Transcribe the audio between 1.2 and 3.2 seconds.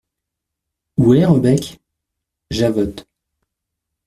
Rebec? JAVOTTE.